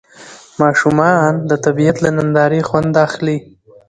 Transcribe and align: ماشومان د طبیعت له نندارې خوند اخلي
ماشومان 0.61 1.31
د 1.49 1.51
طبیعت 1.65 1.97
له 2.05 2.09
نندارې 2.17 2.59
خوند 2.69 2.93
اخلي 3.05 3.37